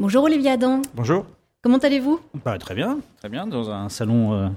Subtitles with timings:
[0.00, 0.80] Bonjour Olivier Adam.
[0.94, 1.26] Bonjour.
[1.60, 2.20] Comment allez-vous?
[2.42, 3.46] Bah, Très bien, très bien.
[3.46, 4.48] Dans un salon euh,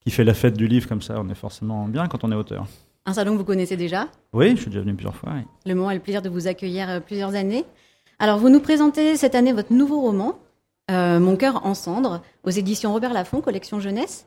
[0.00, 2.34] qui fait la fête du livre comme ça, on est forcément bien quand on est
[2.34, 2.64] auteur.
[3.04, 4.08] Un salon que vous connaissez déjà?
[4.32, 5.34] Oui, je suis déjà venu plusieurs fois.
[5.66, 7.66] Le moment a le plaisir de vous accueillir euh, plusieurs années.
[8.18, 10.38] Alors, vous nous présentez cette année votre nouveau roman,
[10.90, 14.26] euh, Mon cœur en cendres, aux éditions Robert Laffont, collection jeunesse.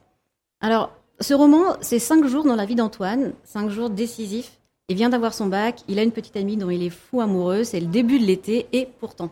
[0.62, 0.92] Alors,
[1.22, 4.60] ce roman, c'est cinq jours dans la vie d'Antoine, cinq jours décisifs.
[4.90, 7.64] Il vient d'avoir son bac, il a une petite amie dont il est fou amoureux,
[7.64, 9.32] c'est le début de l'été, et pourtant.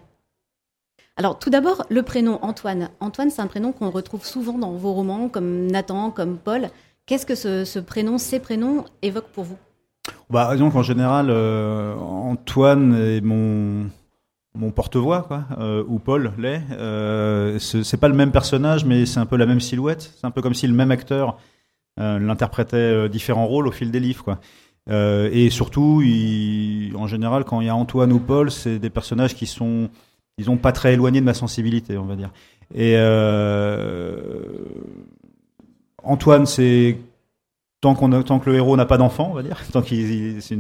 [1.16, 2.90] Alors, tout d'abord, le prénom Antoine.
[3.00, 6.70] Antoine, c'est un prénom qu'on retrouve souvent dans vos romans, comme Nathan, comme Paul.
[7.06, 9.58] Qu'est-ce que ce, prénom, ces prénoms évoquent pour vous?
[10.30, 13.90] Bah, Disons qu'en général, euh, Antoine est mon,
[14.56, 15.28] mon porte-voix,
[15.60, 16.64] euh, ou Paul l'est.
[16.72, 20.14] Euh, c'est pas le même personnage, mais c'est un peu la même silhouette.
[20.18, 21.38] C'est un peu comme si le même acteur
[22.00, 24.38] euh, l'interprétait différents rôles au fil des livres,
[24.90, 26.04] et surtout,
[26.96, 29.90] en général, quand il y a Antoine ou Paul, c'est des personnages qui sont
[30.38, 32.32] disons, pas très éloigné de ma sensibilité, on va dire.
[32.74, 34.42] Et euh,
[36.04, 36.98] Antoine, c'est
[37.82, 40.58] tant, qu'on tant que le héros n'a pas d'enfant, on va dire, tant qu'il c'est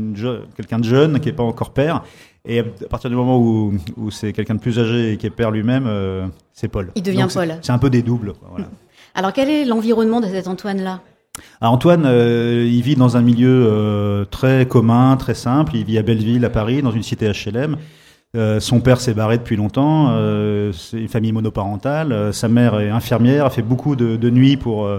[0.55, 2.03] quelqu'un de jeune qui n'est pas encore père.
[2.45, 5.29] Et à partir du moment où, où c'est quelqu'un de plus âgé et qui est
[5.29, 6.91] père lui-même, euh, c'est Paul.
[6.95, 7.57] Il devient Paul.
[7.61, 8.33] C'est un peu des doubles.
[8.49, 8.67] voilà.
[9.15, 11.01] Alors quel est l'environnement de cet Antoine-là?
[11.61, 15.75] Antoine, euh, il vit dans un milieu très commun, très simple.
[15.75, 17.77] Il vit à Belleville, à Paris, dans une cité HLM.
[18.35, 22.11] Euh, son père s'est barré depuis longtemps, euh, c'est une famille monoparentale.
[22.11, 24.89] Euh, sa mère est infirmière, a fait beaucoup de, de nuits pour,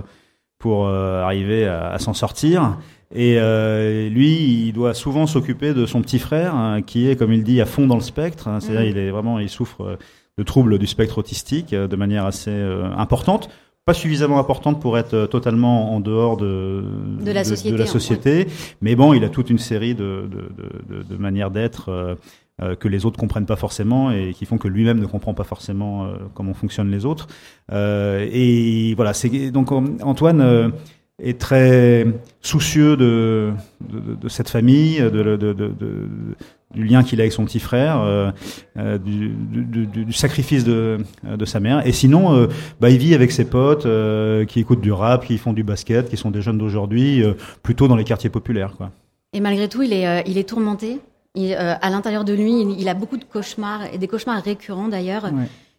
[0.58, 2.78] pour arriver à, à s'en sortir.
[3.14, 3.38] Et
[4.10, 7.60] lui, il doit souvent s'occuper de son petit frère, hein, qui est, comme il dit,
[7.60, 8.48] à fond dans le spectre.
[8.48, 8.60] Hein.
[8.60, 8.96] C'est-à-dire, mmh.
[8.96, 9.98] il est vraiment, il souffre
[10.36, 12.54] de troubles du spectre autistique de manière assez
[12.96, 13.50] importante
[13.86, 16.82] pas suffisamment importante pour être totalement en dehors de,
[17.22, 18.46] de la société, de la société.
[18.80, 20.26] mais bon, il a toute une série de,
[20.88, 22.16] de, de manières d'être
[22.62, 25.42] euh, que les autres comprennent pas forcément et qui font que lui-même ne comprend pas
[25.42, 27.26] forcément euh, comment fonctionnent les autres.
[27.72, 30.72] Euh, et voilà, c'est donc Antoine
[31.20, 32.06] est très
[32.40, 33.52] soucieux de,
[34.28, 35.36] cette famille, de,
[36.72, 38.32] du lien qu'il a avec son petit frère,
[39.04, 41.84] du, sacrifice de, de sa mère.
[41.84, 42.48] Et sinon,
[42.80, 43.86] bah, il vit avec ses potes
[44.46, 47.24] qui écoutent du rap, qui font du basket, qui sont des jeunes d'aujourd'hui,
[47.64, 48.74] plutôt dans les quartiers populaires.
[48.76, 48.92] Quoi.
[49.32, 51.00] Et malgré tout, il est, il est tourmenté?
[51.36, 55.30] Euh, à l'intérieur de lui, il, a beaucoup de cauchemars, et des cauchemars récurrents d'ailleurs.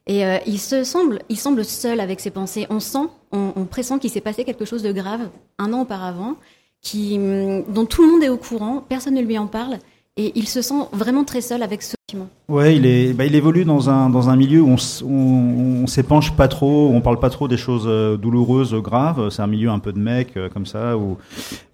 [0.08, 2.68] Et euh, il se semble, il semble seul avec ses pensées.
[2.70, 6.36] On sent, on, pressent qu'il s'est passé quelque chose de grave un an auparavant,
[6.82, 9.80] qui, hum, dont tout le monde est au courant, personne ne lui en parle,
[10.18, 12.30] et il se sent vraiment très seul avec ce document.
[12.48, 16.48] Ouais, bah, il évolue dans un dans un milieu où on, on, on s'épanche pas
[16.48, 19.30] trop, on parle pas trop des choses euh, douloureuses, graves.
[19.30, 20.96] C'est un milieu un peu de mec euh, comme ça,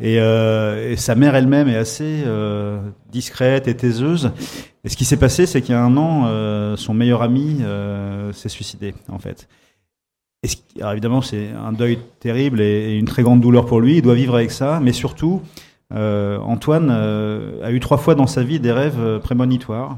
[0.01, 2.23] euh, et sa mère elle-même est assez
[3.11, 4.31] discrète et taiseuse.
[4.83, 7.61] Et ce qui s'est passé, c'est qu'il y a un an, son meilleur ami
[8.33, 9.47] s'est suicidé en fait.
[10.79, 13.97] Alors évidemment, c'est un deuil terrible et, une très grande douleur pour lui.
[13.97, 15.41] Il doit vivre avec ça, mais surtout.
[15.93, 19.97] Euh, Antoine euh, a eu trois fois dans sa vie des rêves euh, prémonitoires,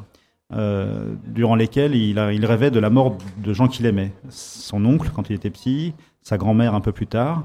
[1.26, 4.12] durant lesquels il, rêvait de la mort de gens qu'il aimait.
[4.30, 7.44] Son oncle quand il était petit, sa grand-mère un peu plus tard,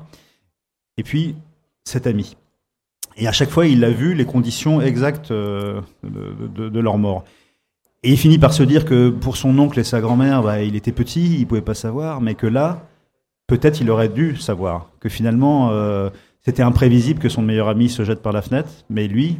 [0.98, 1.34] et puis
[1.84, 2.36] cet ami.
[3.16, 5.80] Et à chaque fois, il a vu les conditions exactes de,
[6.78, 7.24] leur mort.
[8.02, 10.76] Et il finit par se dire que pour son oncle et sa grand-mère, bah, il
[10.76, 12.84] était petit, il pouvait pas savoir, mais que là,
[13.46, 14.90] peut-être il aurait dû savoir.
[15.00, 15.70] Que finalement,
[16.48, 19.36] c'était imprévisible que son meilleur ami se jette par la fenêtre, mais lui,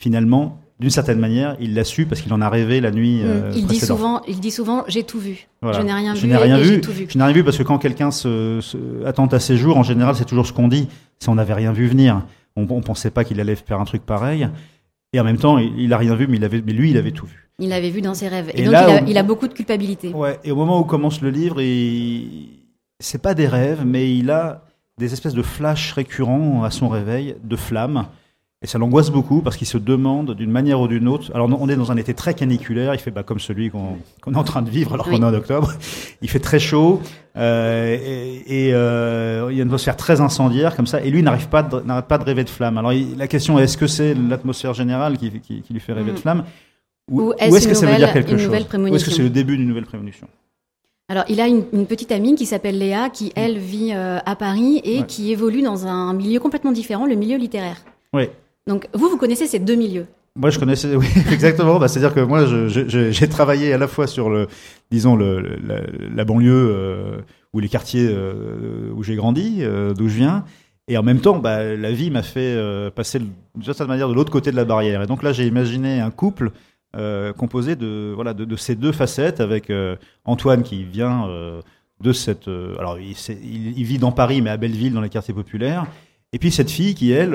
[0.00, 3.20] finalement, d'une certaine manière, il l'a su parce qu'il en a rêvé la nuit.
[3.22, 3.26] Mm.
[3.26, 5.46] Euh, il, dit souvent, il dit souvent, j'ai tout vu.
[5.62, 6.36] Je n'ai rien je vu.
[6.36, 6.80] Rien vu.
[6.80, 7.06] Vu.
[7.08, 8.76] Je n'ai rien vu parce que quand quelqu'un se, se,
[9.06, 10.88] attend à ses jours, en général, c'est toujours ce qu'on dit.
[11.20, 12.26] Si on n'avait rien vu venir,
[12.56, 14.48] on, ne pensait pas qu'il allait faire un truc pareil.
[15.12, 16.96] Et en même temps, il, n'a a rien vu, mais, il avait, mais lui, il
[16.96, 17.48] avait tout vu.
[17.60, 18.50] Il l'avait vu dans ses rêves.
[18.54, 20.08] Et, donc, il, a, il, a, beaucoup de culpabilité.
[20.08, 20.40] Ouais.
[20.42, 22.48] Et au moment où commence le livre, il...
[22.98, 24.64] c'est pas des rêves, mais il a
[24.98, 28.06] des espèces de flashs récurrents à son réveil, de flammes.
[28.64, 31.32] Et ça l'angoisse beaucoup parce qu'il se demande d'une manière ou d'une autre.
[31.34, 33.96] Alors on est dans un été très caniculaire, il fait bah, comme celui qu'on
[34.32, 35.72] est en train de vivre alors qu'on est en octobre.
[36.22, 37.02] Il fait très chaud
[37.36, 41.00] euh, et, et euh, il y a une atmosphère très incendiaire comme ça.
[41.00, 42.78] Et lui n'arrive pas n'arrête pas de rêver de flammes.
[42.78, 46.12] Alors la question est est-ce que c'est l'atmosphère générale qui, qui, qui, lui fait rêver
[46.12, 46.20] de mm.
[46.20, 46.44] flammes?
[47.10, 48.48] Ou, est-ce que ça veut dire quelque chose?
[48.48, 50.28] Ou est-ce que c'est le début d'une nouvelle prémonition?
[51.12, 54.80] Alors, il a une, petite amie qui s'appelle Léa, qui elle vit euh, à Paris
[54.82, 57.76] et qui évolue dans un milieu complètement différent, le milieu littéraire.
[58.14, 58.30] Oui.
[58.66, 60.06] Donc, vous, vous connaissez ces deux milieux?
[60.36, 61.78] Moi, je connaissais, oui, exactement.
[61.78, 64.46] bah, C'est-à-dire que moi, j'ai travaillé à la fois sur le,
[64.90, 65.58] disons, le,
[66.14, 67.18] la, banlieue euh,
[67.52, 69.62] ou les quartiers euh, où j'ai grandi,
[69.94, 70.46] d'où je viens.
[70.88, 72.56] Et en même temps, bah, la vie m'a fait
[72.96, 75.02] passer d'une certaine manière de l'autre côté de la barrière.
[75.02, 76.52] Et donc là, j'ai imaginé un couple
[77.36, 79.72] composé de voilà de, ces deux facettes avec
[80.24, 81.26] Antoine qui vient
[82.02, 83.16] de cette alors il,
[83.76, 85.86] il, vit dans Paris mais à Belleville dans les quartiers populaires
[86.32, 87.34] et puis cette fille qui elle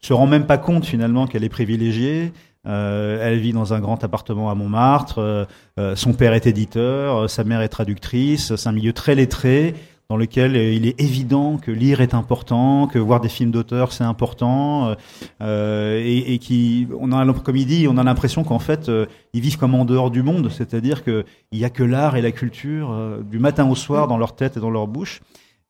[0.00, 2.32] se rend même pas compte finalement qu'elle est privilégiée
[2.66, 5.18] euh, elle vit dans un grand appartement à Montmartre.
[5.18, 5.44] Euh,
[5.78, 8.54] euh, son père est éditeur, sa mère est traductrice.
[8.56, 9.74] C'est un milieu très lettré
[10.08, 14.04] dans lequel il est évident que lire est important, que voir des films d'auteur c'est
[14.04, 14.94] important,
[15.40, 18.90] et, et, qui, on a, comme il dit, on a l'impression qu'en fait
[19.32, 22.30] ils vivent comme en dehors du monde, c'est-à-dire qu'il n'y a que l'art et la
[22.30, 22.94] culture
[23.28, 25.22] du matin au soir dans leur tête et dans leur bouche.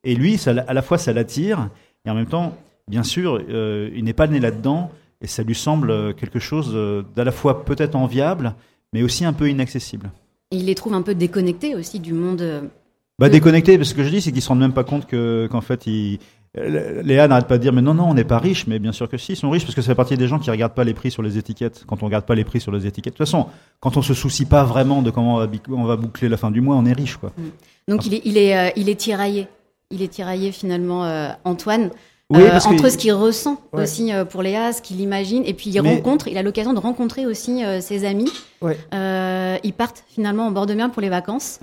[0.05, 1.71] Et lui, à la fois ça l'attire,
[2.05, 2.55] et en même temps,
[2.89, 4.91] bien sûr, il n'est pas né là-dedans.
[5.21, 8.55] Et ça lui semble euh, quelque chose euh, d'à la fois peut-être enviable,
[8.93, 10.11] mais aussi un peu inaccessible.
[10.51, 12.71] Il les trouve un peu déconnectés aussi du monde.
[13.21, 15.49] Euh, bah, déconnectés, parce que je dis, c'est qu'ils se rendent même pas compte que,
[15.51, 16.19] qu'en fait, ils,
[16.55, 19.11] Léa n'arrête pas de dire mais non non on n'est pas riche mais bien sûr
[19.11, 20.85] que si ils sont riches parce que ça fait partie des gens qui regardent pas
[20.85, 23.13] les prix sur les étiquettes quand on regarde pas les prix sur les étiquettes.
[23.13, 23.49] De toute façon
[23.79, 25.35] quand on se soucie pas vraiment de comment
[25.69, 27.31] on va, boucler la fin du mois on est riche quoi.
[27.37, 27.91] Mm.
[27.91, 29.49] donc il est il est il est tiraillé.
[29.91, 31.03] Il est tiraillé finalement
[31.45, 31.91] Antoine.
[32.35, 35.81] Euh, entre ce qu'il ressent aussi euh, pour Léa, ce qu'il imagine, et puis il
[35.81, 38.33] rencontre, il a l'occasion de rencontrer aussi euh, ses amis.
[38.63, 41.61] ils partent finalement en bord de mer pour les vacances.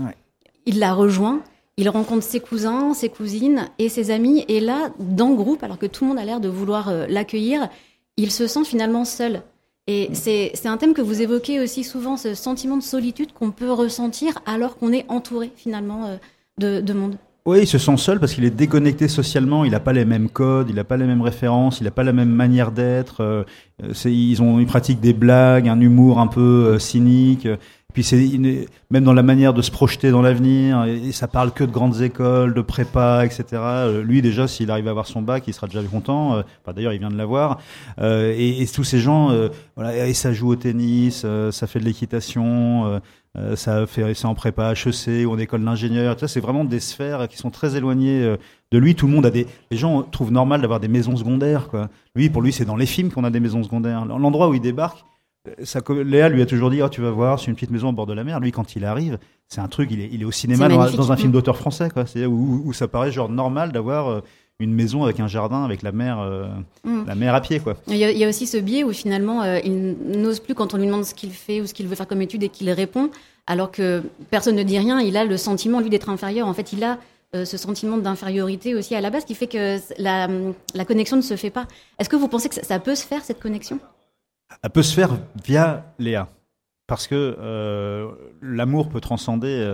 [0.65, 1.41] Il la rejoint,
[1.77, 5.77] il rencontre ses cousins, ses cousines et ses amis, et là, dans le groupe, alors
[5.77, 7.69] que tout le monde a l'air de vouloir l'accueillir,
[8.17, 9.41] il se sent finalement seul.
[9.87, 10.15] Et mm.
[10.15, 14.39] c'est un thème que vous évoquez aussi souvent, ce sentiment de solitude qu'on peut ressentir
[14.45, 16.17] alors qu'on est entouré finalement
[16.57, 17.17] de, de monde.
[17.45, 19.65] Oui, il se sent seul parce qu'il est déconnecté socialement.
[19.65, 22.03] Il n'a pas les mêmes codes, il n'a pas les mêmes références, il n'a pas
[22.03, 23.21] la même manière d'être.
[23.21, 23.43] Euh,
[24.05, 27.47] ils ont, ils pratiquent des blagues, un humour un peu euh, cynique.
[27.93, 30.85] Puis c'est même dans la manière de se projeter dans l'avenir.
[30.85, 33.45] Et, ça parle que de grandes écoles, de prépa, etc.
[33.53, 36.39] Euh, lui déjà, s'il arrive à avoir son bac, il sera déjà content.
[36.39, 37.59] Enfin, D'ailleurs, il vient de l'avoir.
[38.01, 39.31] Et, et, tous ces gens,
[39.75, 42.99] voilà, et ça joue au tennis, ça fait de l'équitation.
[43.35, 46.19] Euh, ça fait c'est en prépa HEC ou en école d'ingénieur.
[46.19, 48.37] Ça, c'est vraiment des sphères qui sont très éloignées euh,
[48.71, 48.93] de lui.
[48.95, 49.47] Tout le monde a des.
[49.71, 51.67] Les gens trouvent normal d'avoir des maisons secondaires.
[51.67, 51.89] Quoi.
[52.15, 54.05] Lui, pour lui, c'est dans les films qu'on a des maisons secondaires.
[54.05, 55.03] L'endroit où il débarque,
[55.47, 57.93] euh, Léa lui a toujours dit oh, tu vas voir, c'est une petite maison au
[57.93, 58.39] bord de la mer.
[58.39, 59.17] Lui, quand il arrive,
[59.47, 59.89] c'est un truc.
[59.91, 62.05] Il est, il est au cinéma dans, un film d'auteur français, quoi.
[62.05, 64.23] C'est où, où, ça paraît genre normal d'avoir
[64.59, 66.47] une maison avec un jardin, avec la mer, euh,
[66.83, 67.05] mm.
[67.07, 67.75] la mer à pied, quoi.
[67.87, 70.85] Il y, a, aussi ce biais où finalement, euh, il n'ose plus quand on lui
[70.85, 73.09] demande ce qu'il fait ou ce qu'il veut faire comme étude et qu'il répond,
[73.47, 74.99] alors que personne ne dit rien.
[74.99, 76.47] Il a le sentiment lui d'être inférieur.
[76.47, 76.99] En fait, il a
[77.35, 80.27] euh, ce sentiment d'infériorité aussi à la base qui fait que la,
[80.75, 81.67] la connexion ne se fait pas.
[81.99, 83.79] Est-ce que vous pensez que ça, peut se faire cette connexion?
[84.61, 86.27] Elle peut se faire via Léa.
[86.85, 87.37] Parce que
[88.41, 89.65] l'amour peut transcender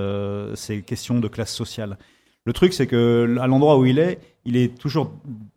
[0.55, 1.97] ces questions de classe sociale.
[2.45, 5.11] Le truc, c'est que à l'endroit où il est, il est toujours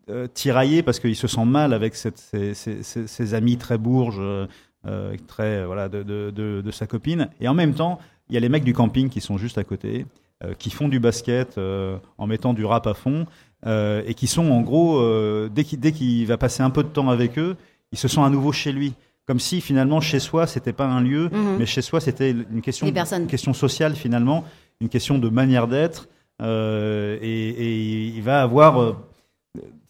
[0.09, 5.89] euh, tiraillé parce qu'il se sent mal avec ses, amis très bourges, euh, très voilà,
[5.89, 7.29] de, sa copine.
[7.39, 7.99] Et en même temps,
[8.29, 10.05] il y a les mecs du camping qui sont juste à côté,
[10.43, 13.25] euh, qui font du basket en mettant du rap à fond,
[13.65, 15.01] et qui sont en gros,
[15.49, 17.55] dès qu'il va passer un peu de temps avec eux,
[17.91, 18.93] il se sent à nouveau chez lui
[19.25, 21.57] comme si finalement chez soi c'était pas un lieu, mhm.
[21.59, 24.43] mais chez soi c'était une question, une question sociale finalement,
[24.81, 26.07] une question de manière d'être,
[26.41, 28.95] euh, et, il va avoir euh,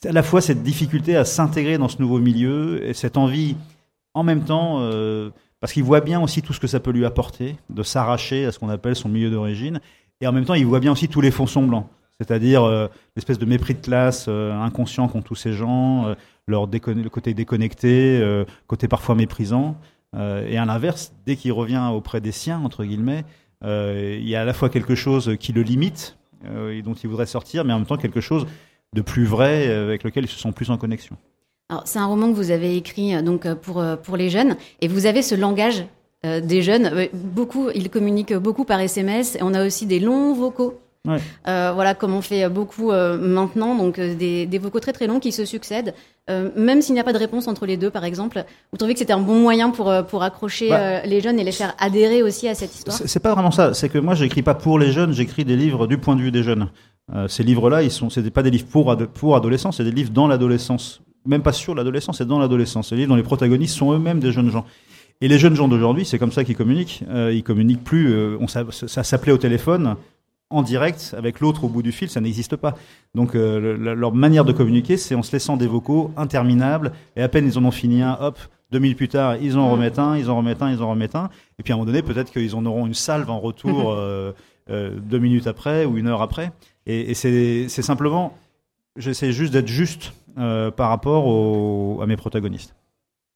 [0.05, 3.55] à la fois cette difficulté à s'intégrer dans ce nouveau milieu et cette envie
[4.13, 7.05] en même temps, euh, parce qu'il voit bien aussi tout ce que ça peut lui
[7.05, 9.79] apporter, de s'arracher à ce qu'on appelle son milieu d'origine,
[10.21, 11.89] et en même temps il voit bien aussi tous les fonds semblants,
[12.19, 16.13] c'est-à-dire l'espèce de mépris de classe inconscient qu'ont tous ces gens,
[16.47, 19.77] leur le côté déconnecté, côté parfois méprisant,
[20.15, 23.23] et à l'inverse, dès qu'il revient auprès des siens, entre guillemets,
[23.63, 27.09] il y a à la fois quelque chose qui le limite, euh, et dont ils
[27.09, 28.45] voudraient sortir, mais en même temps quelque chose
[28.93, 31.15] de plus vrai euh, avec lequel ils se sentent plus en connexion.
[31.85, 35.05] c'est un roman que vous avez écrit euh, donc pour pour les jeunes et vous
[35.05, 35.85] avez ce langage
[36.25, 37.09] des jeunes.
[37.13, 39.35] Beaucoup, ils communiquent beaucoup par SMS.
[39.35, 43.75] Et on a aussi des longs vocaux euh, voilà, comme on fait beaucoup euh, maintenant,
[43.75, 45.93] donc euh, des, vocaux très très longs qui se succèdent,
[46.29, 48.45] même s'il n'y a pas de réponse entre les deux, par exemple.
[48.71, 51.05] Vous trouvez que c'était un bon moyen pour pour accrocher bah.
[51.05, 52.97] les jeunes et les faire adhérer aussi à cette histoire?
[53.05, 53.73] C'est pas vraiment ça.
[53.73, 56.31] C'est que moi, j'écris pas pour les jeunes, j'écris des livres du point de vue
[56.31, 56.69] des jeunes.
[57.27, 60.27] ces livres-là, ils sont, c'est pas des livres pour pour adolescents, c'est des livres dans
[60.29, 62.87] l'adolescence, même pas sur l'adolescence, c'est dans l'adolescence.
[62.87, 64.65] C'est des livres dont les protagonistes sont eux-mêmes des jeunes gens.
[65.19, 67.03] Et les jeunes gens d'aujourd'hui, c'est comme ça qu'ils communiquent.
[67.11, 68.37] ils communiquent plus.
[68.37, 69.97] on, ça, ça s'appelait au téléphone
[70.53, 72.75] en direct avec l'autre au bout du fil, ça n'existe pas.
[73.15, 77.27] Donc euh, leur manière de communiquer, c'est en se laissant des vocaux interminables, et à
[77.27, 78.39] peine ils en ont fini un, hop,
[78.71, 81.15] deux minutes plus tard, ils en remettent un, ils en remettent un, ils en remettent
[81.15, 81.29] un,
[81.59, 84.31] et puis à un moment donné, peut-être qu'ils en auront une salve en retour euh,
[84.69, 86.51] euh, deux minutes après ou une heure après.
[86.85, 88.37] Et, c'est simplement,
[88.95, 92.75] j'essaie juste d'être juste par rapport à mes protagonistes.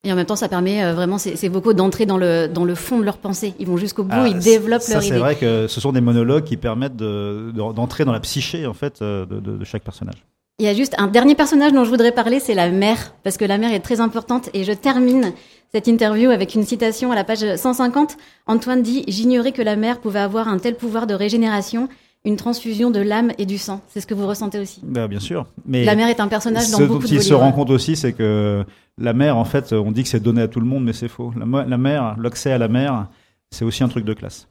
[0.03, 2.65] Et en même temps, ça permet euh, vraiment ces, ces vocaux d'entrer dans le, dans
[2.65, 3.53] le fond de leur pensée.
[3.59, 5.17] Ils vont jusqu'au bout, Ah, ils développent ça, leur c'est idée.
[5.19, 8.73] vrai que ce sont des monologues qui permettent de- de- d'entrer dans la psyché en
[8.73, 10.23] fait euh, de, de- de chaque personnage.
[10.59, 13.37] Il y a juste un dernier personnage dont je voudrais parler, c'est la mère, parce
[13.37, 14.49] que la mère est très importante.
[14.55, 15.33] Et je termine
[15.71, 18.17] cette interview avec une citation à la page 150.
[18.47, 21.89] Antoine dit «J'ignorais que la mère pouvait avoir un tel pouvoir de régénération,
[22.25, 24.81] une transfusion de l'âme et du sang.» C'est ce que vous ressentez aussi.
[24.83, 25.45] Bah, bien sûr.
[25.65, 27.39] Mais La mère est un personnage dans ce dont beaucoup de il vos se livres.
[27.39, 28.65] rend compte aussi, c'est que
[28.97, 31.07] la mer, en fait, on dit que c'est donné à tout le monde, mais c'est
[31.07, 31.31] faux.
[31.37, 33.07] La, la mer, l'accès à la mer,
[33.51, 34.47] c'est aussi un truc de classe.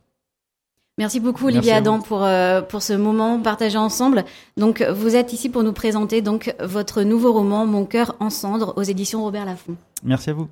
[0.99, 1.73] Merci beaucoup Olivier.
[1.73, 4.25] Adam pour euh, pour ce moment partagé ensemble.
[4.57, 8.73] Donc vous êtes ici pour nous présenter donc votre nouveau roman Mon cœur en cendres
[8.79, 9.77] aux éditions Robert Laffont.
[10.03, 10.49] Merci à vous.